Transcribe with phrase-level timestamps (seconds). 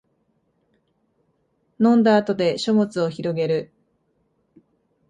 [1.79, 3.71] 飲んだ後で書物をひろげる